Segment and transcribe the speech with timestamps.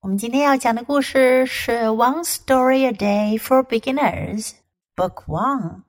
[0.00, 5.84] 我们今天要讲的故事是《One Story a Day for Beginners》Book One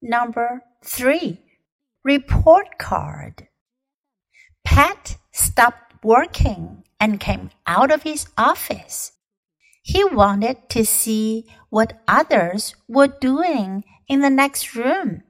[0.00, 1.38] Number Three
[2.02, 3.48] Report Card.
[4.62, 9.12] Pat stopped working and came out of his office.
[9.82, 15.22] He wanted to see what others were doing in the next room.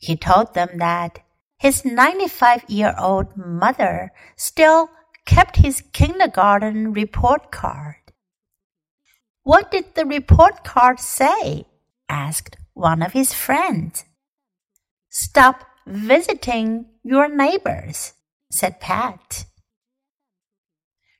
[0.00, 1.20] He told them that
[1.58, 4.90] his 95 year old mother still
[5.28, 7.96] kept his kindergarten report card.
[9.42, 11.66] What did the report card say?
[12.08, 14.04] asked one of his friends.
[15.10, 18.14] Stop visiting your neighbors,
[18.50, 19.46] said Pat.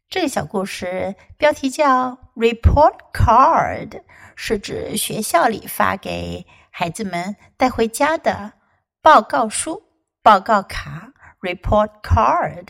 [0.09, 4.03] 这个小故事标题叫 “Report Card”，
[4.37, 8.53] 是指学校里发给孩子们带回家的
[9.03, 9.83] 报告书、
[10.23, 12.69] 报告卡 （Report Card）。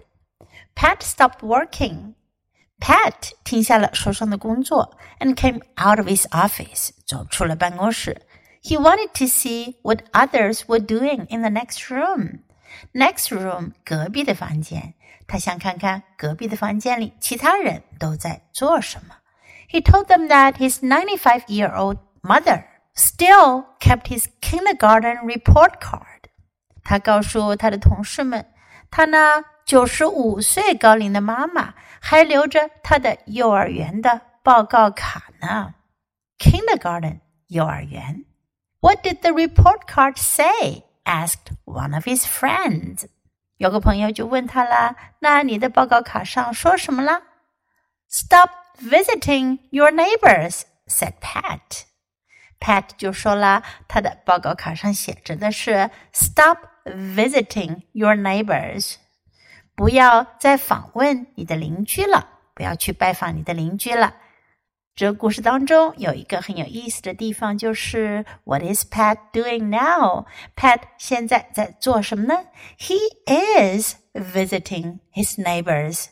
[0.79, 2.15] Pat stopped working.
[2.81, 8.23] Pat 停下了手上的工作，and came out of his office，走出了办公室。
[8.63, 12.41] He wanted to see what others were doing in the next room.
[12.93, 14.95] Next room，隔壁的房间。
[15.27, 19.17] 他想看看隔壁的房间里其他人都在做什么。
[19.71, 26.29] He told them that his 95-year-old mother still kept his kindergarten report card.
[26.83, 28.47] 他告诉他的同事们，
[28.91, 35.76] 他呢 九十五岁高龄的妈妈还留着她的幼儿园的报告卡呢。
[36.40, 38.26] Kindergarten，幼儿园。
[38.80, 40.86] What did the report card say?
[41.04, 43.06] asked one of his friends.
[43.58, 47.22] 有个朋友就问他啦：“那你的报告卡上说什么啦
[48.10, 48.50] ？”Stop
[48.82, 51.84] visiting your neighbors," said Pat.
[52.60, 58.96] Pat 就说了，他的报告卡上写着的是 "Stop visiting your neighbors."
[59.79, 64.17] 不要再访问你的邻居了，不要去拜访你的邻居了。
[64.95, 70.27] 这个故事当中有一个很有意思的地方，就是 What is Pat doing now?
[70.55, 72.45] Pat 现在在做什么呢？
[72.79, 76.07] He is visiting his neighbors.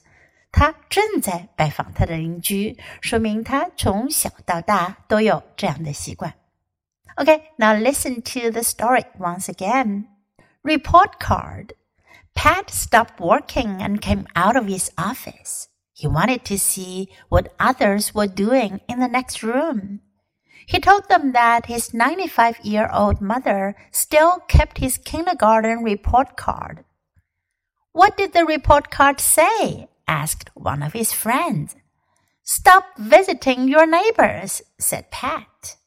[0.50, 6.34] 他正在拜访他的邻居，说明他从小到大都有这样的习惯。
[7.14, 10.06] Okay, now listen to the story once again.
[10.62, 11.74] Report card.
[12.37, 15.69] Pat stopped working and came out of his office.
[15.91, 20.01] He wanted to see what others were doing in the next room.
[20.67, 26.85] He told them that his 95 year old mother still kept his kindergarten report card.
[27.91, 29.87] What did the report card say?
[30.07, 31.75] asked one of his friends.
[32.43, 35.77] Stop visiting your neighbors, said Pat.